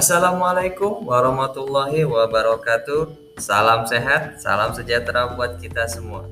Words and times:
Assalamualaikum 0.00 1.12
warahmatullahi 1.12 2.08
wabarakatuh. 2.08 3.36
Salam 3.36 3.84
sehat, 3.84 4.40
salam 4.40 4.72
sejahtera 4.72 5.36
buat 5.36 5.60
kita 5.60 5.84
semua. 5.92 6.24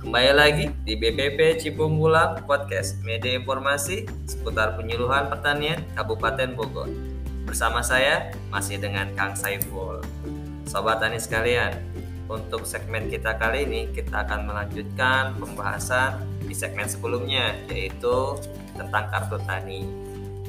Kembali 0.00 0.32
lagi 0.32 0.72
di 0.88 0.96
BPP 0.96 1.60
Cipung 1.60 2.00
Podcast, 2.48 2.96
media 3.04 3.36
informasi 3.36 4.08
seputar 4.24 4.80
penyuluhan 4.80 5.28
pertanian 5.28 5.84
Kabupaten 5.92 6.56
Bogor. 6.56 6.88
Bersama 7.44 7.84
saya 7.84 8.32
masih 8.48 8.80
dengan 8.80 9.12
Kang 9.12 9.36
Saiful. 9.36 10.00
Sobat 10.64 11.04
tani 11.04 11.20
sekalian, 11.20 11.76
untuk 12.24 12.64
segmen 12.64 13.12
kita 13.12 13.36
kali 13.36 13.68
ini 13.68 13.92
kita 13.92 14.24
akan 14.24 14.48
melanjutkan 14.48 15.36
pembahasan 15.36 16.24
di 16.40 16.56
segmen 16.56 16.88
sebelumnya 16.88 17.52
yaitu 17.68 18.40
tentang 18.72 19.12
kartu 19.12 19.36
tani. 19.44 19.84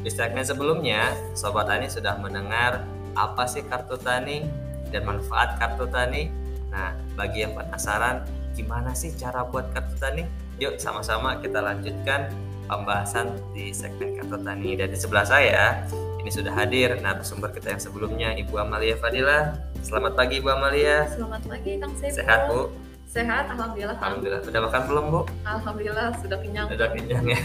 Di 0.06 0.14
segmen 0.14 0.46
sebelumnya, 0.46 1.18
Sobat 1.34 1.66
Tani 1.66 1.90
sudah 1.90 2.14
mendengar 2.22 2.86
apa 3.18 3.50
sih 3.50 3.66
kartu 3.66 3.98
tani 3.98 4.46
dan 4.94 5.02
manfaat 5.02 5.58
kartu 5.58 5.90
tani. 5.90 6.30
Nah, 6.70 6.94
bagi 7.18 7.42
yang 7.42 7.58
penasaran 7.58 8.22
gimana 8.54 8.94
sih 8.94 9.10
cara 9.18 9.42
buat 9.50 9.66
kartu 9.74 9.98
tani? 9.98 10.30
Yuk 10.62 10.78
sama-sama 10.78 11.42
kita 11.42 11.58
lanjutkan 11.58 12.30
pembahasan 12.70 13.34
di 13.58 13.74
segmen 13.74 14.14
kartu 14.22 14.38
tani. 14.46 14.78
Dan 14.78 14.94
di 14.94 14.98
sebelah 15.02 15.26
saya 15.26 15.90
ini 16.22 16.30
sudah 16.30 16.54
hadir 16.54 17.02
narasumber 17.02 17.50
kita 17.50 17.74
yang 17.74 17.82
sebelumnya 17.82 18.30
Ibu 18.38 18.62
Amalia 18.62 19.02
Fadila. 19.02 19.58
Selamat 19.82 20.14
pagi 20.14 20.38
Ibu 20.38 20.54
Amalia. 20.54 21.10
Selamat 21.10 21.42
pagi 21.50 21.82
Kang 21.82 21.98
Saiful. 21.98 22.14
Sehat 22.14 22.40
Bu? 22.46 22.70
Sehat, 23.10 23.50
alhamdulillah. 23.50 23.98
Alhamdulillah. 23.98 24.42
Sudah 24.46 24.62
makan 24.70 24.82
belum 24.86 25.06
Bu? 25.10 25.22
Alhamdulillah 25.50 26.14
sudah 26.22 26.38
kenyang. 26.38 26.70
Sudah 26.70 26.94
kenyang 26.94 27.26
ya. 27.26 27.42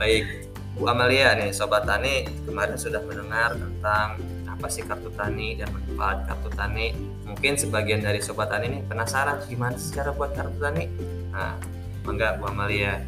Baik. 0.00 0.51
Bu 0.72 0.88
Amalia 0.88 1.36
nih 1.36 1.52
Sobat 1.52 1.84
Tani 1.84 2.24
kemarin 2.48 2.76
sudah 2.80 3.04
mendengar 3.04 3.54
tentang 3.54 4.16
apa 4.48 4.66
sih 4.68 4.84
kartu 4.86 5.10
tani 5.12 5.58
dan 5.58 5.68
manfaat 5.74 6.24
kartu 6.28 6.48
tani. 6.54 6.94
Mungkin 7.26 7.58
sebagian 7.58 8.00
dari 8.00 8.22
Sobat 8.22 8.52
Tani 8.52 8.78
nih 8.78 8.82
penasaran 8.86 9.42
gimana 9.48 9.76
sih 9.76 9.92
cara 9.96 10.14
buat 10.14 10.32
kartu 10.32 10.56
tani. 10.58 10.86
Nah, 11.32 11.56
mangga 12.04 12.38
Bu 12.38 12.46
Amalia. 12.48 13.02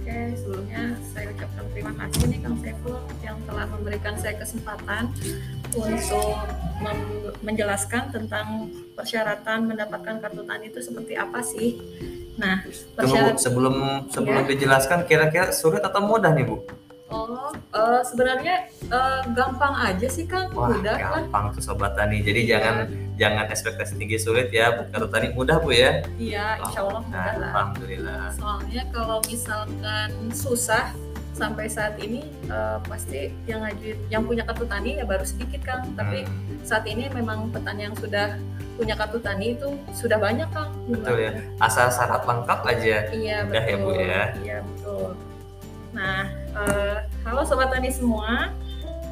Oke, 0.00 0.32
sebelumnya 0.40 0.96
saya 1.12 1.28
ucapkan 1.32 1.64
terima 1.70 1.92
kasih 1.92 2.22
nih 2.32 2.38
Kang 2.40 2.56
Saiful 2.64 2.96
yang 3.20 3.36
telah 3.44 3.66
memberikan 3.68 4.14
saya 4.16 4.34
kesempatan 4.40 5.02
untuk 5.68 6.36
menjelaskan 7.44 8.02
tentang 8.08 8.72
persyaratan 8.96 9.68
mendapatkan 9.68 10.16
kartu 10.18 10.42
tani 10.48 10.72
itu 10.72 10.80
seperti 10.80 11.12
apa 11.12 11.44
sih. 11.44 11.76
Nah, 12.40 12.64
persyaratan 12.96 13.36
sebelum 13.36 13.74
sebelum 14.08 14.44
Iya. 14.48 14.50
dijelaskan 14.56 15.04
kira-kira 15.04 15.52
sulit 15.52 15.84
atau 15.84 16.00
mudah 16.00 16.32
nih 16.32 16.42
Bu? 16.48 16.64
Oh, 17.08 17.48
eh, 17.72 18.00
sebenarnya 18.02 18.54
eh, 18.68 19.20
gampang 19.32 19.74
aja 19.74 20.06
sih 20.06 20.24
Kang, 20.24 20.52
Wah, 20.52 20.68
mudah 20.70 20.92
gampang 20.94 21.44
tuh 21.50 21.62
Sobat 21.62 21.92
Tani. 21.92 22.20
Jadi 22.20 22.44
Iya. 22.44 22.50
jangan 22.54 22.76
jangan 23.16 23.44
ekspektasi 23.48 23.96
tinggi 23.96 24.16
sulit 24.16 24.48
ya. 24.48 24.70
Bu 24.70 24.86
kartu 24.88 25.08
tani 25.08 25.32
mudah 25.32 25.56
Bu 25.56 25.72
ya. 25.72 26.04
Iya, 26.14 26.60
insya 26.60 26.80
Allah 26.82 27.00
mudah 27.00 27.18
Nah, 27.18 27.34
lah. 27.34 27.50
Alhamdulillah. 27.50 28.22
Soalnya 28.32 28.82
kalau 28.88 29.18
misalkan 29.24 30.08
susah 30.30 30.92
sampai 31.32 31.64
saat 31.66 31.96
ini 31.96 32.20
eh, 32.44 32.76
pasti 32.84 33.32
yang 33.44 33.62
ngajuin 33.62 33.96
yang 34.08 34.22
punya 34.22 34.42
kartu 34.42 34.64
tani 34.64 34.98
ya 34.98 35.04
baru 35.04 35.24
sedikit 35.24 35.64
Kang. 35.64 35.88
Tapi 35.94 36.22
Hmm, 36.22 36.60
saat 36.60 36.84
ini 36.84 37.08
memang 37.08 37.48
petani 37.48 37.86
yang 37.86 37.96
sudah 37.96 38.36
punya 38.74 38.94
kartu 38.94 39.18
tani 39.18 39.56
itu 39.56 39.68
sudah 39.90 40.16
banyak 40.16 40.46
Kang. 40.50 40.70
betul 40.86 41.16
ya. 41.16 41.32
Asal 41.58 41.88
syarat 41.88 42.22
lengkap 42.22 42.60
aja. 42.64 42.96
Iya 43.08 43.36
Mudah 43.42 43.64
ya, 43.64 43.74
betul. 43.74 43.86
Bu, 43.86 43.90
ya. 43.96 44.24
Iya 44.38 44.58
betul. 44.62 45.10
Sobat 47.48 47.72
tani 47.72 47.88
semua. 47.88 48.52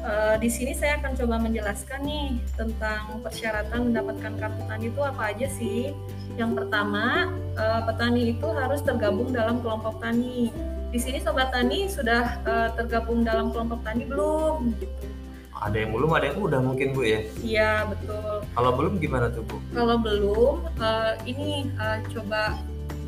Eh, 0.05 0.35
di 0.37 0.45
sini 0.45 0.77
saya 0.77 1.01
akan 1.01 1.17
coba 1.17 1.41
menjelaskan 1.41 2.05
nih 2.05 2.37
tentang 2.53 3.17
persyaratan 3.25 3.89
mendapatkan 3.89 4.31
kartu 4.37 4.61
tani 4.69 4.85
itu 4.93 5.01
apa 5.01 5.33
aja 5.33 5.47
sih. 5.49 5.89
Yang 6.37 6.61
pertama, 6.61 7.33
eh, 7.57 7.81
petani 7.81 8.37
itu 8.37 8.45
harus 8.53 8.85
tergabung 8.85 9.33
dalam 9.33 9.57
kelompok 9.65 9.97
tani. 9.97 10.53
Di 10.93 10.99
sini 11.01 11.17
sobat 11.17 11.49
tani 11.49 11.89
sudah 11.89 12.37
eh, 12.45 12.69
tergabung 12.77 13.25
dalam 13.25 13.49
kelompok 13.49 13.81
tani 13.81 14.05
belum? 14.05 14.77
Gitu. 14.77 15.09
Ada 15.57 15.77
yang 15.81 15.91
belum, 15.97 16.09
ada 16.13 16.25
yang 16.29 16.37
udah 16.37 16.59
mungkin 16.61 16.87
Bu 16.93 17.01
ya. 17.01 17.19
Iya 17.41 17.71
betul. 17.89 18.45
Kalau 18.53 18.71
belum 18.77 19.01
gimana 19.01 19.33
tuh 19.33 19.41
Bu? 19.49 19.57
Kalau 19.73 19.97
belum, 19.97 20.55
eh, 20.77 21.13
ini 21.25 21.73
eh, 21.73 21.99
coba 22.13 22.53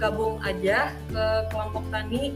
gabung 0.02 0.42
aja 0.42 0.90
ke 1.14 1.26
kelompok 1.54 1.86
tani 1.94 2.34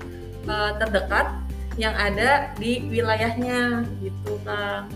terdekat 0.78 1.43
yang 1.78 1.96
ada 1.98 2.54
di 2.58 2.86
wilayahnya, 2.90 3.88
gitu 4.02 4.38
Kang. 4.46 4.90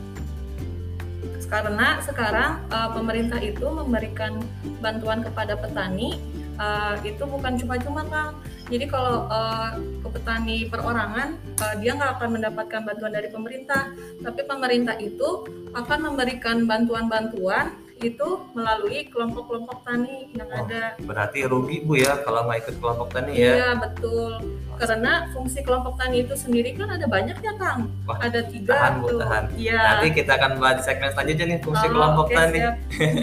Karena 1.47 2.03
sekarang 2.03 2.59
eh, 2.67 2.89
pemerintah 2.91 3.39
itu 3.39 3.65
memberikan 3.71 4.43
bantuan 4.83 5.23
kepada 5.23 5.55
petani 5.55 6.19
eh, 6.59 6.95
itu 7.07 7.23
bukan 7.23 7.55
cuma-cuma 7.55 8.03
Kang. 8.11 8.35
Jadi 8.67 8.85
kalau 8.91 9.31
eh, 9.31 9.79
ke 10.03 10.07
petani 10.11 10.67
perorangan 10.67 11.39
eh, 11.39 11.75
dia 11.79 11.95
nggak 11.95 12.19
akan 12.19 12.29
mendapatkan 12.35 12.81
bantuan 12.83 13.13
dari 13.15 13.31
pemerintah, 13.31 13.95
tapi 14.19 14.43
pemerintah 14.43 14.99
itu 14.99 15.47
akan 15.71 16.11
memberikan 16.11 16.67
bantuan-bantuan 16.67 17.79
itu 17.97 18.27
melalui 18.53 19.09
kelompok-kelompok 19.09 19.81
tani 19.81 20.29
yang 20.37 20.45
Oh, 20.47 20.61
ada. 20.63 20.93
Berarti 21.01 21.39
rugi 21.49 21.81
Bu 21.81 21.97
ya 21.97 22.21
kalau 22.21 22.45
nggak 22.45 22.69
ikut 22.69 22.75
kelompok 22.77 23.07
tani 23.09 23.31
ya. 23.33 23.53
Iya 23.57 23.69
betul. 23.81 24.31
Karena 24.77 25.25
fungsi 25.33 25.59
kelompok 25.65 25.97
tani 25.97 26.21
itu 26.21 26.37
sendiri 26.37 26.77
kan 26.77 26.93
ada 26.93 27.09
banyak 27.09 27.37
ya 27.41 27.53
Kang. 27.57 27.89
Wah, 28.05 28.17
ada 28.21 28.45
tiga 28.45 28.69
tahan, 28.71 28.93
Bu, 29.01 29.07
tuh. 29.09 29.19
tahan. 29.25 29.43
Iya. 29.57 29.81
Nanti 29.81 30.07
kita 30.13 30.31
akan 30.37 30.51
bahas 30.61 30.85
segmen 30.85 31.09
selanjutnya 31.09 31.45
nih 31.49 31.59
fungsi 31.65 31.85
Oh, 31.85 31.91
kelompok 31.91 32.27
oke, 32.29 32.35
tani. 32.37 32.59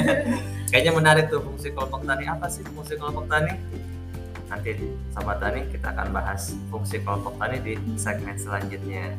Kayaknya 0.75 0.93
menarik 0.93 1.25
tuh 1.31 1.41
fungsi 1.41 1.69
kelompok 1.71 2.03
tani. 2.03 2.25
Apa 2.27 2.47
sih 2.51 2.67
fungsi 2.67 2.99
kelompok 2.99 3.25
tani? 3.31 3.53
Nanti 4.51 4.71
sahabat 5.15 5.39
tani 5.39 5.61
kita 5.71 5.87
akan 5.91 6.09
bahas 6.11 6.43
fungsi 6.69 6.99
kelompok 6.99 7.39
tani 7.39 7.57
di 7.63 7.73
segmen 7.95 8.35
selanjutnya. 8.35 9.15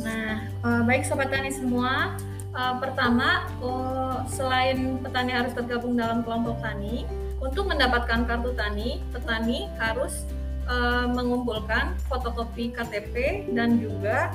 Nah, 0.00 0.34
eh, 0.42 0.80
baik 0.82 1.04
sobat 1.04 1.28
tani 1.28 1.52
semua, 1.52 2.14
eh, 2.54 2.74
pertama 2.78 3.46
eh, 3.62 4.18
selain 4.30 4.98
petani 5.02 5.32
harus 5.34 5.52
tergabung 5.54 5.94
dalam 5.94 6.22
kelompok 6.26 6.58
tani, 6.62 7.06
untuk 7.40 7.72
mendapatkan 7.72 8.28
kartu 8.28 8.52
tani, 8.52 9.00
petani 9.10 9.66
harus 9.80 10.28
eh, 10.68 11.06
mengumpulkan 11.08 11.96
fotokopi 12.06 12.70
KTP 12.76 13.48
dan 13.56 13.80
juga 13.80 14.30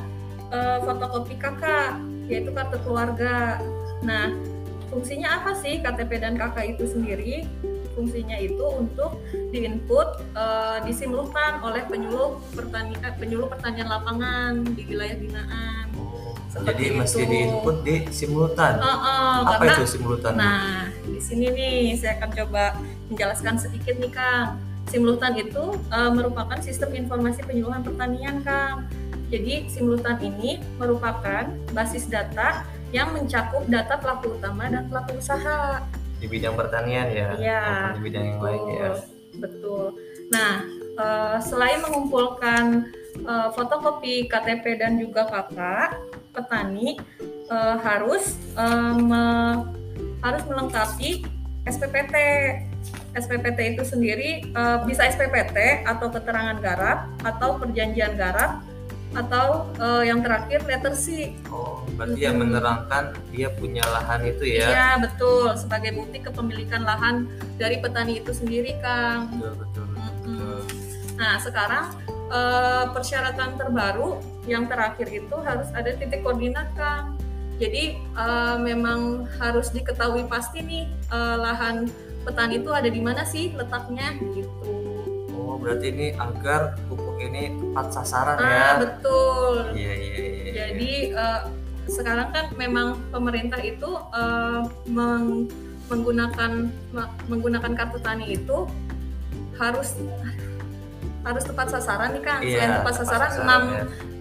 eh, 0.49 0.79
fotokopi 0.81 1.37
KK, 1.37 1.63
yaitu 2.27 2.49
kartu 2.51 2.81
keluarga. 2.81 3.61
Nah, 4.01 4.33
fungsinya 4.89 5.41
apa 5.41 5.53
sih 5.61 5.79
KTP 5.79 6.11
dan 6.17 6.33
KK 6.35 6.75
itu 6.77 6.83
sendiri? 6.89 7.35
Fungsinya 7.95 8.35
itu 8.41 8.65
untuk 8.75 9.21
diinput 9.53 10.07
eh, 10.35 10.77
di 10.83 10.91
Simlutan 10.91 11.61
oleh 11.61 11.85
penyuluh 11.87 12.41
pertani 12.57 12.97
eh, 12.99 13.13
penyuluh 13.15 13.47
pertanian 13.47 13.87
lapangan 13.87 14.65
di 14.75 14.81
wilayah 14.89 15.15
binaan. 15.15 15.84
Jadi 16.55 16.85
mesti 16.93 17.21
itu. 17.21 17.29
diinput 17.29 17.75
di 17.83 17.95
simultan. 18.09 18.79
Eh, 18.79 18.87
eh, 18.87 19.35
Apa 19.43 19.59
karena 19.59 19.73
itu 19.73 19.83
simultan? 19.89 20.33
Nah 20.35 20.87
di 21.03 21.19
sini 21.19 21.47
nih 21.51 21.75
saya 21.95 22.15
akan 22.17 22.29
coba 22.31 22.63
menjelaskan 23.07 23.55
sedikit 23.59 23.95
nih 23.97 24.09
Kang. 24.09 24.55
Simultan 24.85 25.35
itu 25.35 25.63
eh, 25.89 26.11
merupakan 26.11 26.55
sistem 26.59 26.95
informasi 26.95 27.43
penyuluhan 27.43 27.81
pertanian 27.81 28.39
Kang. 28.41 28.87
Jadi 29.27 29.67
simultan 29.67 30.21
ini 30.21 30.61
merupakan 30.77 31.43
basis 31.73 32.05
data 32.05 32.61
yang 32.93 33.11
mencakup 33.11 33.65
data 33.65 33.97
pelaku 33.97 34.37
utama 34.37 34.69
dan 34.69 34.87
pelaku 34.87 35.19
usaha. 35.19 35.81
di 36.15 36.31
bidang 36.31 36.55
pertanian 36.55 37.11
ya, 37.11 37.27
Iya, 37.35 37.59
maupun 37.59 37.91
di 37.91 38.03
bidang 38.07 38.23
yang 38.25 38.39
lain 38.39 38.61
ya. 38.71 38.91
Betul. 39.35 39.83
Nah, 40.31 40.63
eh, 40.95 41.37
selain 41.43 41.83
mengumpulkan 41.83 42.87
eh, 43.19 43.47
fotokopi 43.51 44.25
KTP 44.25 44.79
dan 44.79 44.95
juga 44.95 45.27
KK, 45.27 45.59
petani 46.35 46.99
eh, 47.47 47.75
harus 47.79 48.35
me- 48.99 49.63
harus 50.19 50.43
melengkapi 50.45 51.23
SPPT. 51.65 52.15
SPPT 53.15 53.59
itu 53.73 53.83
sendiri 53.87 54.29
eh, 54.45 54.77
bisa 54.83 55.07
SPPT 55.07 55.87
atau 55.87 56.11
keterangan 56.11 56.59
garap 56.59 57.07
atau 57.23 57.55
perjanjian 57.55 58.13
garap 58.13 58.59
atau 59.15 59.71
eh, 59.79 60.11
yang 60.11 60.19
terakhir 60.19 60.67
letter 60.67 60.91
C 60.91 61.31
Oh, 61.47 61.87
berarti 61.95 62.19
yang 62.19 62.35
menerangkan 62.35 63.15
dia 63.31 63.47
punya 63.47 63.79
lahan 63.87 64.27
itu 64.27 64.59
ya. 64.59 64.67
Iya 64.67 64.89
betul 64.99 65.55
sebagai 65.55 65.95
bukti 65.95 66.19
kepemilikan 66.19 66.83
lahan 66.83 67.31
dari 67.55 67.79
petani 67.79 68.19
itu 68.19 68.35
sendiri 68.35 68.75
Kang. 68.83 69.31
Betul, 69.31 69.53
betul, 69.63 69.85
betul. 69.87 70.03
Mm-mm. 70.27 70.59
Nah 71.15 71.39
sekarang 71.39 71.95
eh, 72.29 72.85
persyaratan 72.91 73.57
terbaru 73.59 74.21
yang 74.45 74.69
terakhir 74.69 75.09
itu 75.09 75.35
harus 75.41 75.69
ada 75.73 75.93
titik 75.97 76.21
koordinat 76.21 76.69
Kang. 76.77 77.17
Jadi 77.55 77.95
eh, 77.97 78.57
memang 78.59 79.29
harus 79.39 79.71
diketahui 79.71 80.27
pasti 80.27 80.61
nih 80.61 80.85
eh, 80.89 81.35
lahan 81.39 81.89
petani 82.25 82.57
itu 82.61 82.73
ada 82.73 82.89
di 82.89 83.01
mana 83.01 83.21
sih 83.23 83.53
letaknya 83.53 84.17
gitu. 84.33 84.73
Oh, 85.35 85.61
berarti 85.61 85.93
ini 85.93 86.07
agar 86.17 86.73
pupuk 86.89 87.21
ini 87.21 87.53
tepat 87.53 87.87
sasaran 87.93 88.37
ya. 88.41 88.49
Ah 88.49 88.73
betul. 88.81 89.55
Iya, 89.77 89.93
iya, 89.93 90.15
iya. 90.17 90.25
iya. 90.25 90.51
Jadi 90.73 90.91
eh, 91.13 91.41
sekarang 91.85 92.33
kan 92.33 92.45
memang 92.57 92.97
pemerintah 93.13 93.61
itu 93.61 93.85
uh, 94.09 94.65
meng, 94.89 95.45
menggunakan 95.85 96.69
menggunakan 97.29 97.71
kartu 97.77 98.01
tani 98.01 98.33
itu 98.33 98.65
harus 99.61 99.93
harus 101.25 101.43
tepat 101.43 101.67
sasaran 101.73 102.09
nih 102.13 102.23
kan. 102.23 102.39
Iya, 102.39 102.53
Selain 102.53 102.71
tepat, 102.77 102.83
tepat 102.85 102.93
sasaran, 103.01 103.31
enam 103.41 103.63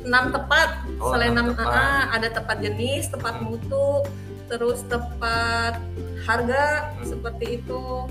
enam 0.05 0.25
tepat. 0.33 0.69
Oh, 0.99 1.13
Selain 1.13 1.33
enam 1.37 1.49
tepat. 1.53 2.03
Ada 2.17 2.29
tepat 2.33 2.57
jenis, 2.65 3.03
tepat 3.13 3.35
hmm. 3.39 3.45
mutu, 3.45 3.89
terus 4.49 4.81
tepat 4.89 5.77
harga 6.25 6.65
hmm. 6.97 7.05
seperti 7.05 7.47
itu. 7.61 8.09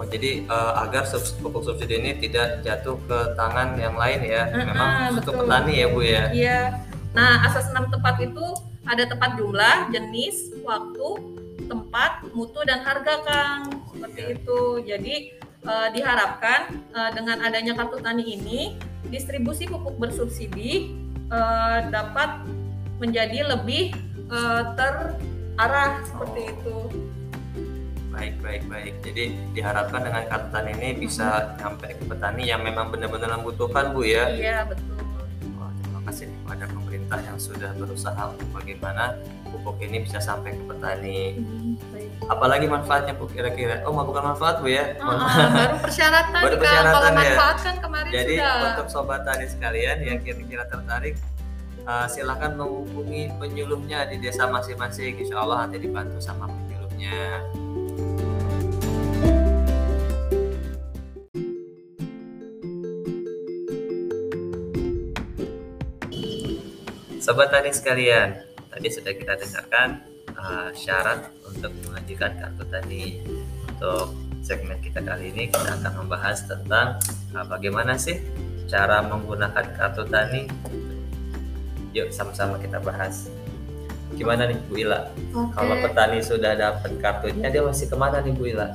Oh, 0.00 0.08
jadi 0.08 0.48
uh, 0.48 0.80
agar 0.80 1.04
pupuk 1.44 1.60
subsidi 1.60 2.00
ini 2.00 2.16
tidak 2.16 2.64
jatuh 2.64 2.96
ke 3.04 3.36
tangan 3.36 3.76
yang 3.76 4.00
lain 4.00 4.24
ya. 4.24 4.48
Uh, 4.48 4.64
Memang 4.64 4.90
uh, 4.96 5.18
untuk 5.20 5.34
petani 5.44 5.74
ya, 5.84 5.86
Bu 5.92 6.00
ya. 6.00 6.24
Iya. 6.32 6.60
Nah, 7.12 7.44
asas 7.44 7.68
enam 7.68 7.92
tepat 7.92 8.16
itu 8.24 8.46
ada 8.88 9.04
tepat 9.04 9.36
jumlah, 9.36 9.92
jenis, 9.92 10.56
waktu, 10.64 11.36
tempat, 11.68 12.24
mutu 12.32 12.64
dan 12.64 12.80
harga, 12.80 13.20
Kang. 13.28 13.60
Seperti 13.92 14.20
iya. 14.24 14.34
itu. 14.40 14.60
Jadi 14.88 15.14
uh, 15.66 15.88
diharapkan 15.92 16.72
uh, 16.94 17.10
dengan 17.12 17.40
adanya 17.44 17.76
kartu 17.76 18.00
tani 18.00 18.24
ini 18.24 18.78
distribusi 19.08 19.66
pupuk 19.66 19.96
bersubsidi 19.98 20.94
uh, 21.32 21.88
dapat 21.88 22.44
menjadi 23.00 23.56
lebih 23.56 23.96
uh, 24.28 24.76
terarah 24.76 26.00
seperti 26.04 26.40
itu. 26.52 26.78
Baik, 28.10 28.36
baik, 28.42 28.62
baik. 28.68 28.94
Jadi 29.06 29.24
diharapkan 29.56 30.02
dengan 30.04 30.22
kartu 30.28 30.48
tani 30.52 30.70
ini 30.76 30.88
bisa 30.98 31.56
sampai 31.56 31.96
ke 31.96 32.04
petani 32.04 32.42
yang 32.50 32.60
memang 32.60 32.92
benar-benar 32.92 33.38
membutuhkan, 33.40 33.96
Bu 33.96 34.04
ya. 34.04 34.28
Iya, 34.28 34.68
betul. 34.68 34.98
Terima 35.80 36.00
kasih 36.04 36.26
kepada 36.28 36.64
pemerintah 36.68 37.18
yang 37.22 37.38
sudah 37.38 37.70
berusaha 37.78 38.22
untuk 38.34 38.48
bagaimana 38.50 39.14
pupuk 39.48 39.78
ini 39.80 40.04
bisa 40.04 40.18
sampai 40.18 40.58
ke 40.58 40.62
petani. 40.68 41.38
Hmm, 41.38 41.72
Apalagi 42.28 42.66
manfaatnya 42.68 43.16
Bu 43.16 43.24
kira-kira? 43.30 43.80
Oh, 43.88 43.96
bukan 43.96 44.34
manfaat 44.34 44.60
Bu 44.60 44.68
ya? 44.68 44.98
Oh, 45.00 45.16
baru 45.16 45.76
persyaratan. 45.80 46.40
baru 46.44 46.56
persyaratan 46.60 46.92
kalau 46.92 47.08
ya. 47.08 47.16
manfaat 47.16 47.56
kan 47.64 47.74
kemarin 47.80 48.10
Jadi 48.12 48.34
sudah. 48.36 48.56
untuk 48.74 48.88
sobat 48.92 49.20
tani 49.24 49.46
sekalian 49.48 49.96
yang 50.04 50.18
kira-kira 50.20 50.64
tertarik 50.68 51.14
uh, 51.88 52.06
silahkan 52.10 52.52
menghubungi 52.58 53.32
penyuluhnya 53.40 54.04
di 54.10 54.20
desa 54.20 54.50
masing-masing. 54.50 55.16
Insya 55.16 55.40
Allah 55.40 55.64
nanti 55.64 55.80
dibantu 55.80 56.20
sama 56.20 56.50
penyuluhnya. 56.50 57.40
Sobat 67.20 67.52
tani 67.52 67.70
sekalian, 67.70 68.42
tadi 68.72 68.88
sudah 68.90 69.12
kita 69.12 69.38
dengarkan 69.38 70.02
uh, 70.36 70.70
syarat 70.74 71.30
untuk 71.46 71.72
mengajukan 71.86 72.30
kartu 72.38 72.64
tani. 72.68 73.02
Untuk 73.66 74.14
segmen 74.40 74.78
kita 74.80 75.00
kali 75.04 75.32
ini 75.32 75.48
kita 75.48 75.78
akan 75.80 75.92
membahas 76.04 76.44
tentang 76.46 76.98
uh, 77.32 77.46
bagaimana 77.46 77.96
sih 77.96 78.20
cara 78.70 79.02
menggunakan 79.02 79.64
kartu 79.74 80.06
tani. 80.06 80.46
Yuk 81.96 82.14
sama-sama 82.14 82.60
kita 82.62 82.78
bahas. 82.78 83.26
Gimana 84.14 84.50
nih 84.50 84.58
Bu 84.66 84.82
Ila? 84.82 85.06
Okay. 85.10 85.54
Kalau 85.54 85.74
petani 85.86 86.18
sudah 86.18 86.58
dapat 86.58 86.98
kartunya, 86.98 87.46
dia 87.46 87.62
masih 87.62 87.86
ke 87.86 87.94
mana 87.94 88.18
nih 88.18 88.34
Bu 88.34 88.50
Ila? 88.50 88.74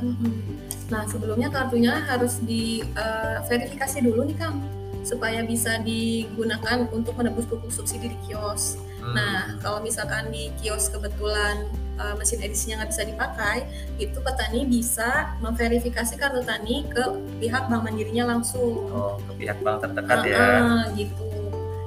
Nah 0.87 1.03
sebelumnya 1.07 1.51
kartunya 1.51 1.91
harus 2.07 2.39
diverifikasi 2.43 3.97
uh, 3.99 4.03
dulu 4.03 4.21
nih 4.31 4.37
Kang 4.39 4.63
supaya 5.05 5.45
bisa 5.45 5.77
digunakan 5.85 6.89
untuk 6.89 7.13
menebus 7.13 7.45
pupuk 7.45 7.69
subsidi 7.69 8.11
di 8.11 8.17
kios. 8.25 8.81
Hmm. 8.97 9.13
Nah, 9.13 9.37
kalau 9.61 9.85
misalkan 9.85 10.33
di 10.33 10.49
kios 10.57 10.89
kebetulan 10.89 11.69
uh, 12.01 12.17
mesin 12.17 12.41
edisinya 12.41 12.81
nggak 12.81 12.89
bisa 12.89 13.03
dipakai, 13.05 13.57
itu 14.01 14.17
petani 14.17 14.65
bisa 14.65 15.37
memverifikasi 15.45 16.17
kartu 16.17 16.41
tani 16.41 16.89
ke 16.89 17.03
pihak 17.37 17.69
bank 17.69 17.85
mandirinya 17.85 18.33
langsung. 18.33 18.89
Oh, 18.89 19.21
ke 19.29 19.45
pihak 19.45 19.61
bank 19.61 19.85
terdekat 19.85 20.19
uh, 20.19 20.25
ya? 20.25 20.37
Uh, 20.41 20.83
gitu. 20.97 21.29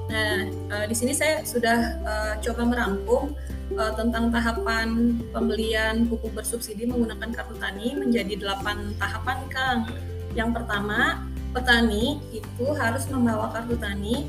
Nah, 0.09 0.47
uh, 0.73 0.85
di 0.87 0.95
sini 0.95 1.11
saya 1.11 1.43
sudah 1.43 1.99
uh, 2.01 2.33
coba 2.41 2.61
merangkum 2.65 3.35
uh, 3.75 3.93
tentang 3.99 4.31
tahapan 4.31 5.19
pembelian 5.35 6.07
pupuk 6.07 6.33
bersubsidi 6.33 6.87
menggunakan 6.87 7.35
kartu 7.35 7.59
tani 7.59 7.99
menjadi 7.99 8.39
delapan 8.39 8.95
tahapan, 8.95 9.37
Kang. 9.51 9.79
Yang 10.33 10.61
pertama, 10.61 11.27
petani 11.51 12.21
itu 12.29 12.65
harus 12.77 13.09
membawa 13.09 13.49
kartu 13.53 13.75
tani 13.77 14.27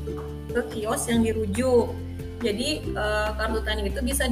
ke 0.51 0.61
kios 0.73 1.05
yang 1.07 1.21
dirujuk. 1.21 1.93
Jadi 2.41 2.81
uh, 2.97 3.37
kartu 3.37 3.61
tani 3.61 3.85
itu 3.85 4.01
bisa 4.01 4.25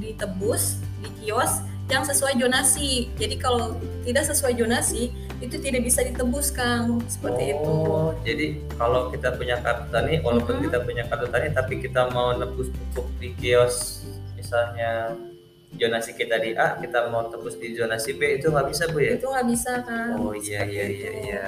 ditebus 0.00 0.78
di 1.00 1.08
kios 1.24 1.64
yang 1.88 2.04
sesuai 2.04 2.36
jonasi. 2.36 3.08
Jadi 3.16 3.36
kalau 3.40 3.76
tidak 4.04 4.28
sesuai 4.28 4.56
jonasi 4.56 5.12
itu 5.42 5.56
tidak 5.60 5.84
bisa 5.84 6.00
ditebus 6.00 6.48
Kang 6.54 7.04
seperti 7.04 7.52
oh, 7.52 7.52
itu. 7.52 7.74
jadi 8.24 8.46
kalau 8.80 9.12
kita 9.12 9.36
punya 9.36 9.60
kartu 9.60 9.84
tani, 9.92 10.22
walaupun 10.24 10.56
mm-hmm. 10.56 10.66
kita 10.72 10.78
punya 10.80 11.02
kartu 11.04 11.26
tani, 11.28 11.48
tapi 11.52 11.74
kita 11.84 12.08
mau 12.14 12.32
nebus 12.32 12.72
pupuk 12.72 13.06
di 13.20 13.36
kios, 13.36 14.06
misalnya 14.38 15.12
jonasi 15.74 16.14
kita 16.14 16.38
di 16.38 16.54
A, 16.54 16.78
kita 16.78 17.10
mau 17.10 17.28
tebus 17.28 17.58
di 17.58 17.74
zonasi 17.74 18.14
B 18.14 18.38
itu 18.40 18.48
nggak 18.48 18.66
bisa 18.70 18.84
bu 18.88 18.98
ya? 19.02 19.12
Itu 19.18 19.28
nggak 19.28 19.46
bisa 19.50 19.72
kan? 19.82 20.16
Oh 20.16 20.32
iya 20.32 20.62
iya 20.64 20.84
iya 20.86 21.10
iya. 21.26 21.44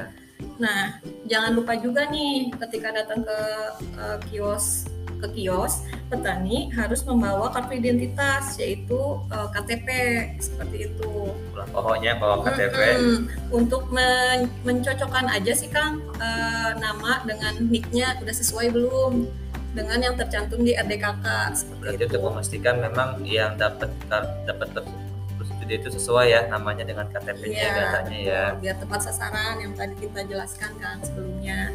Nah, 0.57 0.99
jangan 1.29 1.53
lupa 1.53 1.77
juga 1.77 2.09
nih 2.09 2.49
ketika 2.57 2.89
datang 2.93 3.25
ke 3.25 3.39
uh, 4.01 4.19
kios 4.29 4.89
ke 5.17 5.29
kios, 5.33 5.81
petani 6.13 6.69
harus 6.77 7.01
membawa 7.09 7.49
kartu 7.49 7.81
identitas 7.81 8.61
yaitu 8.61 9.17
uh, 9.33 9.33
eh, 9.33 9.49
KTP 9.57 9.89
seperti 10.37 10.77
itu. 10.93 11.33
Pokoknya 11.73 12.21
bawa 12.21 12.45
KTP. 12.45 12.77
Mm-hmm. 12.77 13.25
Untuk 13.49 13.89
men 13.89 14.53
mencocokkan 14.63 15.27
aja 15.33 15.53
sih 15.57 15.73
Kang 15.73 16.05
uh, 16.21 16.71
nama 16.77 17.25
dengan 17.25 17.65
nicknya 17.73 18.21
udah 18.21 18.35
sesuai 18.37 18.77
belum 18.77 19.25
dengan 19.77 19.99
yang 20.01 20.17
tercantum 20.17 20.65
di 20.65 20.73
RDKK 20.73 21.27
seperti 21.53 21.81
Berarti 21.85 21.97
itu. 22.01 22.09
untuk 22.09 22.23
memastikan 22.33 22.75
memang 22.81 23.21
yang 23.25 23.53
dapat 23.61 23.93
dapat 24.49 24.69
jadi 25.67 25.83
itu 25.83 25.91
sesuai 25.99 26.27
ya 26.31 26.41
namanya 26.47 26.87
dengan 26.87 27.11
KTP-nya 27.11 27.59
ya, 27.59 27.75
datanya 27.75 28.19
ya. 28.23 28.43
Biar 28.63 28.79
tepat 28.79 29.01
sasaran 29.03 29.59
yang 29.59 29.75
tadi 29.75 29.99
kita 29.99 30.23
jelaskan 30.23 30.71
kan 30.79 31.03
sebelumnya. 31.03 31.75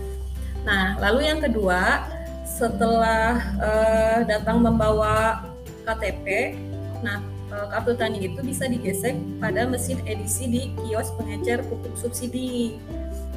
Nah, 0.63 0.95
lalu 1.03 1.27
yang 1.27 1.43
kedua, 1.43 2.07
setelah 2.47 3.43
uh, 3.59 4.19
datang 4.23 4.63
membawa 4.63 5.43
KTP, 5.83 6.55
nah 7.03 7.19
uh, 7.51 7.67
kartu 7.67 7.99
tani 7.99 8.23
itu 8.23 8.39
bisa 8.39 8.63
digesek 8.71 9.19
pada 9.43 9.67
mesin 9.67 9.99
edisi 10.07 10.47
di 10.47 10.61
kios 10.79 11.11
pengecer 11.19 11.59
pupuk 11.67 11.91
subsidi. 11.99 12.79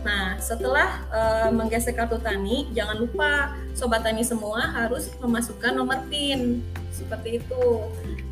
Nah, 0.06 0.38
setelah 0.38 1.02
uh, 1.10 1.50
menggesek 1.50 1.98
kartu 1.98 2.20
tani, 2.22 2.70
jangan 2.76 3.02
lupa 3.02 3.58
sobat 3.74 4.06
tani 4.06 4.22
semua 4.22 4.70
harus 4.70 5.10
memasukkan 5.18 5.74
nomor 5.74 5.98
PIN 6.06 6.62
seperti 6.94 7.42
itu 7.42 7.64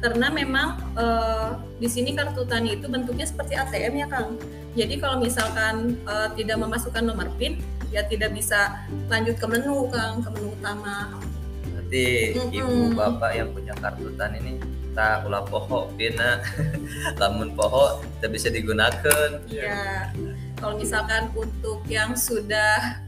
karena 0.02 0.34
memang 0.34 0.82
uh, 0.98 1.54
di 1.78 1.86
sini 1.86 2.10
kartu 2.18 2.42
tani 2.42 2.74
itu 2.74 2.90
bentuknya 2.90 3.22
seperti 3.22 3.54
ATM 3.54 4.02
ya 4.02 4.06
Kang. 4.10 4.34
Jadi 4.74 4.98
kalau 4.98 5.22
misalkan 5.22 5.94
uh, 6.10 6.26
tidak 6.34 6.58
memasukkan 6.58 7.06
nomor 7.06 7.30
PIN 7.38 7.62
ya 7.94 8.02
tidak 8.10 8.34
bisa 8.34 8.82
lanjut 9.06 9.38
ke 9.38 9.46
menu 9.46 9.86
Kang 9.94 10.18
ke 10.26 10.28
menu 10.34 10.58
utama. 10.58 11.22
Berarti 11.70 12.34
mm 12.34 12.50
-hmm. 12.50 12.58
ibu 12.58 12.74
bapak 12.98 13.30
yang 13.30 13.48
punya 13.54 13.74
kartu 13.78 14.10
tani 14.18 14.42
ini 14.42 14.52
tak 14.92 15.24
ulah 15.24 15.46
poho 15.46 15.88
pina 15.96 16.42
lamun 17.22 17.54
poho 17.56 18.02
tidak 18.18 18.30
bisa 18.36 18.48
digunakan 18.52 19.40
iya. 19.48 20.12
Kalau 20.58 20.76
misalkan 20.78 21.32
untuk 21.32 21.80
yang 21.88 22.12
sudah 22.14 23.00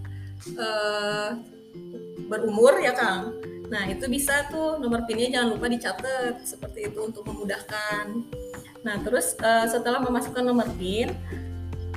uh, 0.57 1.37
berumur 2.31 2.79
ya 2.81 2.97
Kang 2.97 3.37
Nah, 3.73 3.89
itu 3.89 4.05
bisa 4.13 4.45
tuh 4.53 4.77
nomor 4.77 5.09
PIN-nya 5.09 5.41
jangan 5.41 5.49
lupa 5.57 5.67
dicatat 5.73 6.45
seperti 6.45 6.93
itu 6.93 6.99
untuk 7.01 7.25
memudahkan. 7.25 8.05
Nah, 8.85 8.97
terus 9.01 9.33
uh, 9.41 9.65
setelah 9.65 10.05
memasukkan 10.05 10.45
nomor 10.45 10.69
PIN, 10.77 11.17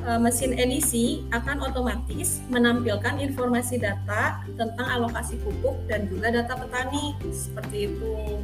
uh, 0.07 0.15
mesin 0.15 0.55
edisi 0.55 1.27
akan 1.35 1.67
otomatis 1.67 2.39
menampilkan 2.47 3.19
informasi 3.19 3.83
data 3.83 4.39
tentang 4.55 4.87
alokasi 4.87 5.35
pupuk 5.43 5.75
dan 5.91 6.07
juga 6.07 6.31
data 6.31 6.55
petani 6.55 7.11
seperti 7.35 7.91
itu. 7.91 8.39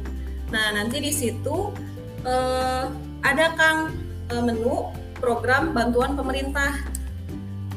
Nah, 0.52 0.76
nanti 0.76 1.00
di 1.00 1.12
situ 1.12 1.72
uh, 2.28 2.84
ada 3.24 3.46
Kang 3.56 3.96
uh, 4.28 4.42
menu 4.44 4.92
program 5.16 5.72
bantuan 5.72 6.12
pemerintah. 6.12 6.76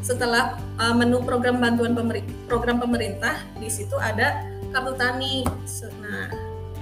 Setelah 0.04 0.60
uh, 0.80 0.96
menu 0.96 1.24
program 1.24 1.60
bantuan 1.60 1.96
pemerintah, 1.96 2.32
program 2.48 2.80
pemerintah 2.80 3.40
di 3.60 3.68
situ 3.68 3.96
ada 3.96 4.57
kartu 4.78 4.94
tani. 4.94 5.42
Nah, 6.06 6.30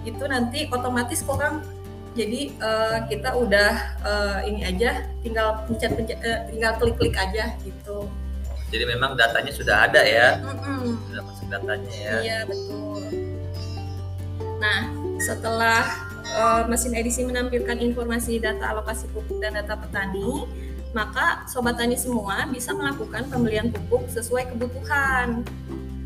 itu 0.03 0.23
nanti 0.27 0.67
otomatis 0.67 1.23
kok 1.23 1.39
Kang. 1.39 1.63
Jadi 2.15 2.55
uh, 2.63 3.07
kita 3.11 3.35
udah 3.35 3.71
uh, 4.03 4.39
ini 4.47 4.63
aja 4.63 5.03
tinggal 5.19 5.63
pencet, 5.67 5.95
pencet 5.95 6.19
uh, 6.23 6.47
tinggal 6.47 6.75
klik-klik 6.79 7.15
aja 7.15 7.55
gitu. 7.63 8.07
Jadi 8.71 8.83
memang 8.87 9.15
datanya 9.15 9.51
sudah 9.51 9.87
ada 9.87 9.99
ya. 10.03 10.39
Mm 10.39 10.55
-mm. 10.59 10.83
Sudah 11.11 11.23
masuk 11.27 11.47
datanya 11.51 11.91
ya. 11.91 12.15
Iya, 12.23 12.39
betul. 12.47 13.03
Nah, 14.63 14.79
setelah 15.19 15.83
uh, 16.39 16.63
mesin 16.71 16.95
edisi 16.95 17.23
menampilkan 17.27 17.83
informasi 17.83 18.39
data 18.39 18.71
alokasi 18.71 19.11
pupuk 19.11 19.43
dan 19.43 19.59
data 19.59 19.75
petani, 19.75 20.47
maka 20.95 21.43
sobat 21.51 21.75
tani 21.75 21.99
semua 21.99 22.47
bisa 22.47 22.71
melakukan 22.71 23.27
pembelian 23.27 23.75
pupuk 23.75 24.07
sesuai 24.07 24.55
kebutuhan. 24.55 25.43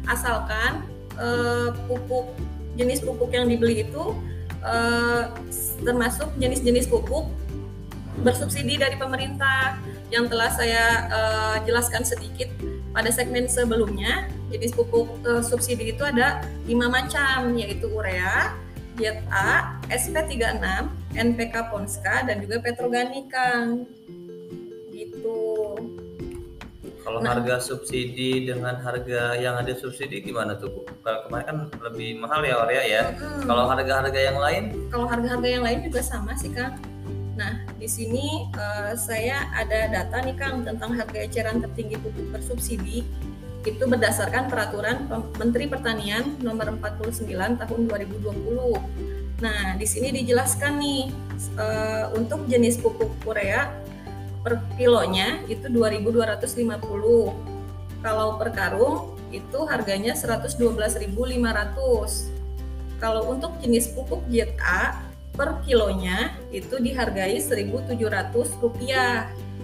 Asalkan 0.10 0.90
uh, 1.20 1.70
pupuk 1.86 2.32
jenis 2.80 3.04
pupuk 3.04 3.36
yang 3.36 3.52
dibeli 3.52 3.84
itu 3.84 4.16
uh, 4.64 5.30
termasuk 5.84 6.32
jenis-jenis 6.40 6.88
pupuk 6.88 7.28
bersubsidi 8.24 8.80
dari 8.80 8.96
pemerintah 8.96 9.80
yang 10.12 10.28
telah 10.28 10.52
saya 10.52 11.08
uh, 11.12 11.58
jelaskan 11.64 12.04
sedikit 12.04 12.50
pada 12.96 13.12
segmen 13.14 13.46
sebelumnya. 13.46 14.28
Jenis 14.50 14.74
pupuk 14.74 15.22
subsidi 15.46 15.94
itu 15.94 16.02
ada 16.02 16.42
lima 16.66 16.90
macam 16.90 17.54
yaitu 17.54 17.86
urea, 17.86 18.58
diet 18.98 19.22
A, 19.30 19.80
SP36, 19.88 20.60
NPK 21.14 21.56
Ponska 21.70 22.26
dan 22.26 22.42
juga 22.42 22.60
Petroganik 22.60 23.30
Kang. 23.30 23.86
Gitu. 24.92 25.49
Kalau 27.10 27.26
nah, 27.26 27.34
harga 27.34 27.58
subsidi 27.58 28.46
dengan 28.46 28.78
harga 28.86 29.34
yang 29.34 29.58
ada 29.58 29.74
subsidi 29.74 30.22
gimana 30.22 30.54
tuh 30.62 30.70
Bu? 30.70 30.82
Kalau 31.02 31.26
kemarin 31.26 31.46
kan 31.50 31.58
lebih 31.90 32.22
mahal 32.22 32.46
ya 32.46 32.56
urea 32.62 32.84
ya. 32.86 33.04
Hmm. 33.18 33.50
Kalau 33.50 33.66
harga-harga 33.66 34.20
yang 34.30 34.38
lain? 34.38 34.64
Kalau 34.94 35.10
harga-harga 35.10 35.50
yang 35.50 35.66
lain 35.66 35.90
juga 35.90 36.06
sama 36.06 36.38
sih 36.38 36.54
Kang 36.54 36.78
Nah, 37.34 37.66
di 37.82 37.90
sini 37.90 38.46
uh, 38.54 38.94
saya 38.94 39.50
ada 39.58 39.90
data 39.90 40.22
nih 40.22 40.38
Kang 40.38 40.62
tentang 40.62 40.94
harga 40.94 41.18
eceran 41.18 41.66
tertinggi 41.66 41.98
pupuk 41.98 42.30
bersubsidi 42.30 43.02
itu 43.66 43.84
berdasarkan 43.90 44.46
peraturan 44.46 45.10
Menteri 45.42 45.66
Pertanian 45.66 46.38
nomor 46.46 46.78
49 46.78 47.26
tahun 47.58 47.80
2020. 47.90 49.42
Nah, 49.42 49.74
di 49.82 49.88
sini 49.90 50.14
dijelaskan 50.14 50.78
nih 50.78 51.02
uh, 51.58 52.14
untuk 52.14 52.46
jenis 52.46 52.78
pupuk 52.78 53.10
urea 53.26 53.89
per 54.44 54.64
kilonya 54.80 55.44
itu 55.52 55.68
2250. 55.68 56.80
Kalau 58.00 58.40
per 58.40 58.50
karung 58.56 59.20
itu 59.30 59.60
harganya 59.68 60.16
112.500. 60.16 61.12
Kalau 63.00 63.32
untuk 63.32 63.56
jenis 63.64 63.92
pupuk 63.96 64.24
jet 64.28 64.56
A 64.60 65.04
per 65.36 65.64
kilonya 65.64 66.36
itu 66.52 66.80
dihargai 66.80 67.40
Rp1.700. 67.40 68.60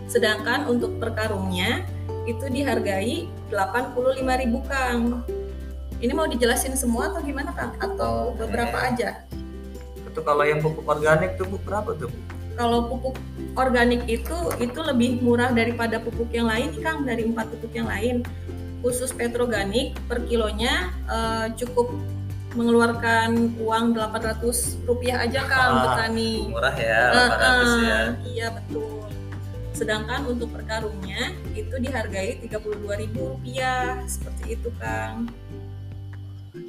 Sedangkan 0.08 0.70
untuk 0.72 1.00
per 1.02 1.12
karungnya 1.18 1.84
itu 2.30 2.46
dihargai 2.48 3.28
Rp85.000, 3.52 4.54
Kang. 4.70 5.24
Ini 6.00 6.12
mau 6.12 6.28
dijelasin 6.28 6.76
semua 6.76 7.08
atau 7.12 7.24
gimana, 7.24 7.56
Kang? 7.56 7.74
Atau 7.80 8.36
beberapa 8.36 8.76
aja? 8.84 9.24
Itu 10.04 10.20
kalau 10.24 10.44
yang 10.44 10.60
pupuk 10.60 10.84
organik 10.88 11.40
tuh 11.40 11.48
berapa 11.64 11.96
tuh, 11.96 12.12
Kalau 12.56 12.88
pupuk 12.88 13.20
organik 13.60 14.08
itu 14.08 14.38
itu 14.64 14.80
lebih 14.80 15.20
murah 15.20 15.52
daripada 15.52 16.00
pupuk 16.00 16.32
yang 16.32 16.48
lain, 16.48 16.72
Kang, 16.80 17.04
dari 17.04 17.28
empat 17.28 17.52
pupuk 17.52 17.72
yang 17.76 17.92
lain. 17.92 18.24
Khusus 18.80 19.12
petroganik 19.12 19.98
per 20.08 20.24
kilonya 20.30 20.94
uh, 21.10 21.50
cukup 21.58 21.92
mengeluarkan 22.56 23.60
uang 23.60 24.00
800 24.00 24.88
rupiah 24.88 25.28
aja 25.28 25.44
kan 25.44 25.70
ah, 25.76 25.84
petani. 25.92 26.48
murah 26.48 26.76
ya 26.80 27.02
800 27.12 27.12
uh, 27.12 27.44
uh, 27.44 27.80
ya. 27.84 28.00
iya 28.24 28.48
betul. 28.56 29.04
Sedangkan 29.76 30.24
untuk 30.24 30.56
per 30.56 30.64
karungnya 30.64 31.36
itu 31.52 31.76
dihargai 31.76 32.40
32.000 32.48 33.12
rupiah 33.12 34.00
seperti 34.08 34.56
itu 34.56 34.72
Kang 34.80 35.28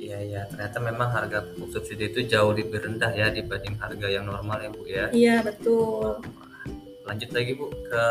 Iya 0.06 0.18
ya, 0.22 0.40
ternyata 0.46 0.78
memang 0.78 1.08
harga 1.10 1.42
pupuk 1.42 1.74
subsidi 1.74 2.14
itu 2.14 2.30
jauh 2.30 2.54
lebih 2.54 2.78
rendah 2.78 3.10
ya 3.10 3.26
dibanding 3.34 3.74
harga 3.74 4.06
yang 4.06 4.30
normal 4.30 4.62
ya 4.62 4.70
Bu 4.70 4.82
ya. 4.86 5.10
Iya 5.10 5.42
betul 5.42 6.22
lanjut 7.06 7.30
lagi 7.30 7.54
bu 7.54 7.70
ke 7.70 8.04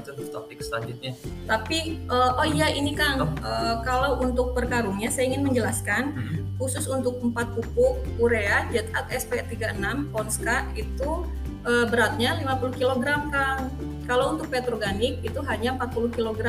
itu 0.00 0.10
topik 0.32 0.64
selanjutnya 0.64 1.12
tapi 1.44 2.00
uh, 2.08 2.40
oh 2.40 2.46
iya 2.48 2.72
ini 2.72 2.96
kang 2.96 3.20
oh. 3.20 3.30
uh, 3.44 3.84
kalau 3.84 4.16
untuk 4.24 4.56
perkarungnya 4.56 5.12
saya 5.12 5.28
ingin 5.28 5.44
menjelaskan 5.44 6.16
hmm. 6.16 6.56
khusus 6.56 6.88
untuk 6.88 7.20
empat 7.20 7.52
pupuk 7.52 8.00
urea 8.16 8.64
Jetat 8.72 9.12
SP36 9.12 10.08
Ponska 10.08 10.64
itu 10.72 11.28
uh, 11.68 11.84
beratnya 11.92 12.40
50 12.40 12.80
kg 12.80 13.04
kang 13.28 13.68
kalau 14.08 14.36
untuk 14.36 14.48
petroganik 14.48 15.20
itu 15.20 15.40
hanya 15.44 15.76
40 15.76 16.16
kg 16.16 16.40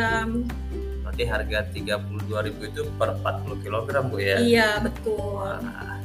berarti 1.15 1.31
harga 1.31 1.59
32.000 1.71 2.67
itu 2.75 2.83
per 2.99 3.15
40 3.23 3.63
kg 3.63 3.87
bu 4.11 4.17
ya 4.19 4.37
iya 4.43 4.69
betul 4.83 5.39
Wah 5.39 6.03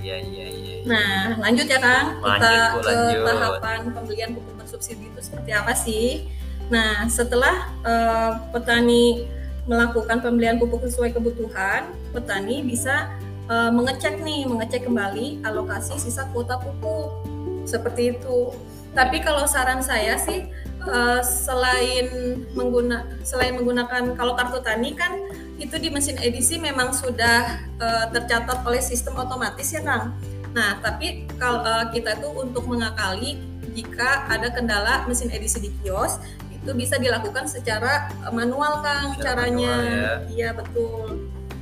Iya, 0.00 0.16
iya 0.16 0.46
iya. 0.48 0.76
Nah 0.88 1.36
lanjut 1.44 1.68
ya 1.68 1.76
Kang 1.76 2.24
kita 2.24 2.52
ke 2.80 3.20
tahapan 3.20 3.80
pembelian 3.92 4.32
pupuk 4.32 4.56
bersubsidi 4.56 5.12
itu 5.12 5.20
seperti 5.20 5.52
apa 5.52 5.76
sih? 5.76 6.24
Nah 6.72 7.04
setelah 7.04 7.68
uh, 7.84 8.48
petani 8.48 9.28
melakukan 9.68 10.24
pembelian 10.24 10.56
pupuk 10.56 10.88
sesuai 10.88 11.12
kebutuhan, 11.12 11.92
petani 12.16 12.64
bisa 12.64 13.12
uh, 13.52 13.68
mengecek 13.68 14.24
nih 14.24 14.48
mengecek 14.48 14.88
kembali 14.88 15.44
alokasi 15.44 16.00
sisa 16.00 16.24
kuota 16.32 16.56
pupuk 16.56 17.20
seperti 17.68 18.16
itu. 18.16 18.56
Tapi 18.96 19.20
kalau 19.20 19.44
saran 19.44 19.84
saya 19.84 20.16
sih 20.16 20.48
uh, 20.86 21.20
selain 21.24 22.40
mengguna 22.56 23.04
selain 23.26 23.56
menggunakan 23.56 24.16
kalau 24.16 24.32
kartu 24.36 24.60
tani 24.64 24.96
kan 24.96 25.16
itu 25.60 25.76
di 25.76 25.92
mesin 25.92 26.16
edisi 26.20 26.56
memang 26.56 26.96
sudah 26.96 27.60
uh, 27.76 28.06
tercatat 28.12 28.64
oleh 28.64 28.80
sistem 28.80 29.20
otomatis 29.20 29.68
ya 29.72 29.84
Kang. 29.84 30.16
Nah, 30.50 30.82
tapi 30.82 31.30
kalau 31.38 31.62
uh, 31.62 31.92
kita 31.94 32.18
tuh 32.18 32.32
untuk 32.42 32.66
mengakali 32.66 33.38
jika 33.70 34.26
ada 34.26 34.50
kendala 34.50 35.06
mesin 35.06 35.30
edisi 35.30 35.62
di 35.62 35.70
kios 35.78 36.18
itu 36.50 36.76
bisa 36.76 36.98
dilakukan 36.98 37.46
secara 37.46 38.10
manual 38.34 38.82
Kang 38.82 39.16
secara 39.16 39.46
caranya. 39.46 39.74
Manual, 39.76 39.86
ya. 39.86 40.12
Iya, 40.28 40.48
betul. 40.56 41.08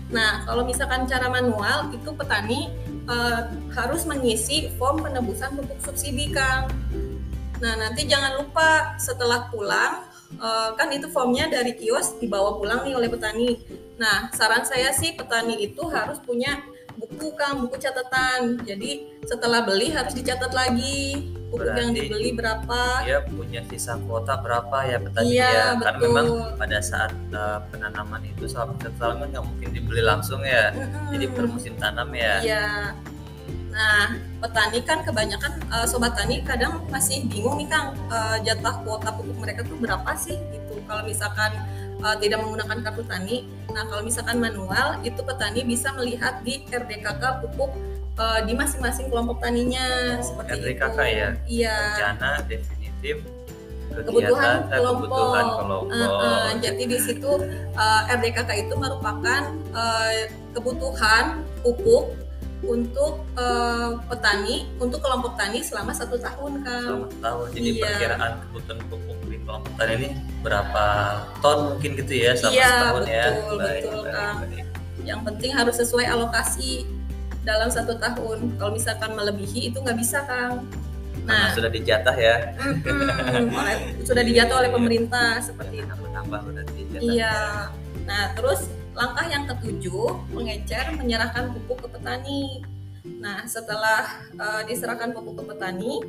Nah, 0.08 0.48
kalau 0.48 0.64
misalkan 0.64 1.04
cara 1.04 1.28
manual 1.28 1.92
itu 1.92 2.10
petani 2.16 2.72
uh, 3.04 3.52
harus 3.76 4.08
mengisi 4.08 4.72
form 4.80 5.04
penebusan 5.04 5.52
pupuk 5.58 5.78
subsidi 5.84 6.32
Kang. 6.32 6.72
Nah, 7.58 7.72
nanti 7.74 8.06
jangan 8.06 8.38
lupa 8.38 8.94
setelah 8.98 9.50
pulang 9.50 10.06
uh, 10.36 10.70
kan 10.76 10.88
itu 10.92 11.08
formnya 11.08 11.48
dari 11.48 11.72
kios 11.74 12.20
dibawa 12.20 12.56
pulang 12.60 12.84
nih 12.84 12.94
oleh 12.94 13.08
petani. 13.08 13.58
Nah, 13.96 14.30
saran 14.36 14.62
saya 14.62 14.94
sih 14.94 15.16
petani 15.16 15.58
itu 15.58 15.82
harus 15.90 16.22
punya 16.22 16.60
buku 16.98 17.34
Kang, 17.38 17.62
buku 17.64 17.78
catatan. 17.78 18.62
Jadi 18.66 19.22
setelah 19.26 19.62
beli 19.62 19.94
harus 19.94 20.12
dicatat 20.14 20.50
lagi 20.50 21.30
pupuk 21.48 21.64
Berarti 21.64 21.80
yang 21.80 21.92
dibeli 21.96 22.30
berapa. 22.36 22.80
Dia 23.08 23.20
punya 23.24 23.60
sisa 23.72 23.96
kuota 24.04 24.36
berapa 24.44 24.78
ya 24.84 24.98
petani 25.00 25.28
iya, 25.32 25.48
ya. 25.48 25.64
Betul. 25.74 25.84
Karena 25.86 25.98
memang 26.04 26.26
pada 26.60 26.78
saat 26.84 27.12
uh, 27.32 27.58
penanaman 27.72 28.22
itu 28.28 28.44
sama 28.50 28.76
penanaman 28.76 29.32
nggak 29.32 29.44
mungkin 29.46 29.68
dibeli 29.72 30.02
langsung 30.04 30.44
ya. 30.44 30.74
Hmm. 30.74 31.08
Jadi 31.16 31.24
per 31.32 31.44
musim 31.48 31.74
tanam 31.80 32.10
ya. 32.12 32.34
Iya. 32.44 32.66
Nah, 33.68 34.16
petani 34.42 34.80
kan 34.82 35.04
kebanyakan 35.04 35.52
uh, 35.70 35.86
sobat 35.86 36.16
tani 36.16 36.42
kadang 36.42 36.82
masih 36.88 37.24
bingung 37.28 37.60
nih 37.60 37.68
Kang 37.68 37.94
uh, 38.08 38.36
jatah 38.42 38.80
kuota 38.82 39.12
pupuk 39.14 39.36
mereka 39.38 39.60
tuh 39.64 39.76
berapa 39.78 40.10
sih 40.18 40.36
gitu. 40.50 40.80
Kalau 40.88 41.04
misalkan 41.04 41.52
uh, 42.02 42.16
tidak 42.18 42.42
menggunakan 42.42 42.78
kartu 42.82 43.02
tani. 43.04 43.44
Nah, 43.70 43.84
kalau 43.86 44.02
misalkan 44.02 44.40
manual, 44.40 44.98
itu 45.04 45.20
petani 45.20 45.62
bisa 45.62 45.92
melihat 45.94 46.40
di 46.42 46.64
RDKK 46.66 47.44
pupuk 47.44 47.70
uh, 48.18 48.40
di 48.42 48.52
masing-masing 48.56 49.12
kelompok 49.12 49.38
taninya 49.44 50.18
oh, 50.18 50.24
seperti 50.24 50.52
RDKK 50.58 50.98
itu. 50.98 51.18
ya. 51.20 51.28
Iya. 51.46 51.78
Rencana 51.94 52.30
definitif 52.48 53.16
kebutuhan 53.88 54.68
kelompok. 54.68 55.08
kebutuhan 55.08 55.44
kelompok. 55.58 55.96
Uh, 55.96 56.10
uh, 56.20 56.48
jadi 56.60 56.82
di 56.84 56.98
situ 57.00 57.32
uh, 57.74 58.02
RDKK 58.12 58.50
itu 58.68 58.74
merupakan 58.76 59.42
uh, 59.72 60.12
kebutuhan 60.52 61.42
pupuk 61.64 62.27
untuk 62.58 63.22
uh, 63.38 64.02
petani 64.10 64.66
untuk 64.82 64.98
kelompok 64.98 65.38
tani 65.38 65.62
selama 65.62 65.94
satu 65.94 66.18
tahun 66.18 66.66
kan 66.66 66.82
selama 66.82 67.06
satu 67.06 67.20
tahun. 67.22 67.46
Jadi 67.54 67.68
iya. 67.70 67.82
perkiraan 67.86 68.32
kebutuhan 68.42 68.78
pupuk 68.90 69.18
di 69.30 69.36
kelompok 69.46 69.72
tani 69.78 69.92
ini 69.94 70.08
berapa 70.42 70.84
ton 71.38 71.58
mungkin 71.74 71.90
gitu 72.02 72.12
ya 72.18 72.30
selama 72.34 72.54
iya, 72.58 72.66
setahun 72.66 73.02
betul, 73.02 73.14
ya? 73.14 73.24
betul 73.30 73.58
baik, 73.58 73.82
betul 73.82 74.02
baik, 74.02 74.14
kan 74.14 74.34
baik. 74.42 74.64
yang 75.06 75.20
penting 75.22 75.50
harus 75.54 75.74
sesuai 75.78 76.06
alokasi 76.10 76.70
dalam 77.46 77.70
satu 77.70 77.94
tahun. 77.96 78.38
Kalau 78.58 78.72
misalkan 78.74 79.10
melebihi 79.14 79.70
itu 79.70 79.78
nggak 79.78 79.98
bisa 79.98 80.26
kang. 80.26 80.66
Nah. 81.28 81.52
sudah 81.52 81.68
dijatah 81.68 82.16
ya. 82.16 82.56
Mm, 82.56 83.52
oleh, 83.60 83.76
sudah 84.00 84.22
dijatah 84.24 84.56
oleh 84.64 84.70
pemerintah 84.72 85.38
seperti 85.44 85.84
itu. 85.84 85.94
udah 86.18 86.64
dijatah 86.76 87.00
iya. 87.00 87.70
nah 88.04 88.32
terus 88.34 88.68
Langkah 88.98 89.26
yang 89.30 89.46
ketujuh, 89.46 90.06
mengecer 90.28 90.90
menyerahkan 90.92 91.54
pupuk 91.54 91.86
ke 91.86 91.94
petani. 91.94 92.66
Nah, 93.22 93.46
setelah 93.46 94.04
uh, 94.34 94.62
diserahkan 94.66 95.14
pupuk 95.14 95.38
ke 95.38 95.54
petani, 95.54 96.02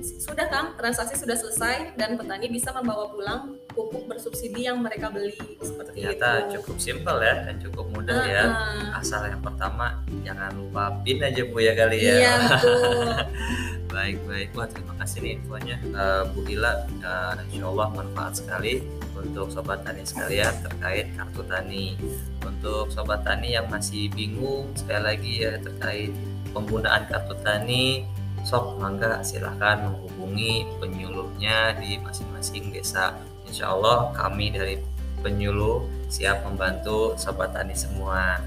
sudah 0.00 0.48
kan 0.48 0.72
transaksi 0.74 1.12
sudah 1.14 1.36
selesai 1.36 1.92
dan 1.94 2.16
petani 2.16 2.48
bisa 2.48 2.72
membawa 2.72 3.12
pulang 3.12 3.40
pupuk 3.68 4.08
bersubsidi 4.08 4.64
yang 4.64 4.80
mereka 4.80 5.12
beli 5.12 5.36
seperti 5.60 6.00
ternyata 6.00 6.28
itu. 6.46 6.56
cukup 6.56 6.76
simpel 6.80 7.16
ya 7.20 7.34
dan 7.44 7.60
cukup 7.60 7.84
mudah 7.92 8.22
ya 8.24 8.44
Heeh. 8.48 8.96
asal 8.96 9.28
yang 9.28 9.42
pertama 9.44 10.00
jangan 10.24 10.56
lupa 10.56 10.96
pin 11.04 11.20
aja 11.20 11.42
bu 11.44 11.58
ya 11.60 11.76
kali 11.76 11.98
ya 12.00 12.14
Iya 12.16 12.32
betul. 12.48 13.08
baik 13.94 14.16
baik 14.24 14.48
wah 14.54 14.68
terima 14.70 14.94
kasih 14.96 15.18
nih 15.20 15.32
infonya 15.36 15.76
Eh, 15.82 16.22
Bu 16.32 16.40
Ila 16.48 16.72
eh, 16.96 17.32
Insya 17.50 17.66
Allah 17.66 17.88
manfaat 17.92 18.32
sekali 18.36 18.80
untuk 19.20 19.52
sobat 19.52 19.84
tani 19.84 20.02
sekalian 20.02 20.52
terkait 20.64 21.12
kartu 21.14 21.42
tani. 21.44 21.94
Untuk 22.42 22.88
sobat 22.92 23.22
tani 23.22 23.54
yang 23.54 23.68
masih 23.68 24.08
bingung 24.12 24.72
sekali 24.72 25.02
lagi 25.04 25.32
ya 25.44 25.52
terkait 25.60 26.10
penggunaan 26.50 27.06
kartu 27.06 27.36
tani 27.44 28.04
sok 28.40 28.80
mangga 28.80 29.20
silahkan 29.20 29.84
menghubungi 29.84 30.64
penyuluhnya 30.80 31.76
di 31.76 32.00
masing-masing 32.00 32.72
desa. 32.72 33.16
Insya 33.44 33.76
Allah 33.76 34.10
kami 34.16 34.52
dari 34.52 34.80
penyuluh 35.20 35.84
siap 36.08 36.42
membantu 36.48 37.14
sobat 37.20 37.52
tani 37.52 37.76
semua. 37.76 38.40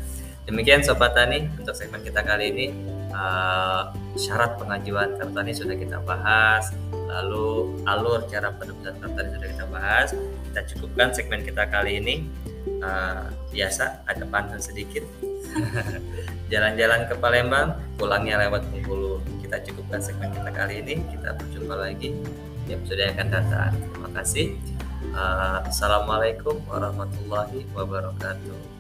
Demikian 0.50 0.84
sobat 0.84 1.14
tani 1.14 1.46
untuk 1.56 1.78
segmen 1.78 2.02
kita 2.02 2.26
kali 2.26 2.50
ini. 2.50 2.68
Eh, 3.14 3.82
syarat 4.18 4.58
pengajuan 4.58 5.14
kartu 5.22 5.34
tani 5.38 5.54
sudah 5.54 5.78
kita 5.78 6.02
bahas 6.02 6.74
lalu 6.90 7.78
alur 7.86 8.26
cara 8.26 8.50
penebusan 8.58 8.98
kartu 8.98 9.14
tani 9.14 9.30
sudah 9.38 9.50
kita 9.54 9.66
bahas 9.70 10.10
kita 10.54 10.70
cukupkan 10.78 11.10
segmen 11.10 11.42
kita 11.42 11.66
kali 11.66 11.98
ini. 11.98 12.30
Eh, 12.64 13.26
biasa 13.50 14.06
ada 14.06 14.22
pantun 14.30 14.62
sedikit. 14.62 15.02
Jalan-jalan 16.54 17.10
ke 17.10 17.18
Palembang 17.18 17.74
pulangnya 17.98 18.38
lewat 18.46 18.70
Bengkulu. 18.70 19.18
Kita 19.42 19.58
cukupkan 19.66 19.98
segmen 19.98 20.30
kita 20.30 20.54
kali 20.54 20.86
ini. 20.86 21.02
Kita 21.10 21.34
berjumpa 21.34 21.74
lagi 21.74 22.14
di 22.70 22.70
episode 22.70 23.02
yang 23.02 23.18
akan 23.18 23.30
datang. 23.34 23.74
Terima 23.82 24.10
kasih. 24.14 24.46
Eh, 25.10 25.60
Assalamualaikum 25.66 26.62
warahmatullahi 26.70 27.66
wabarakatuh 27.74 28.73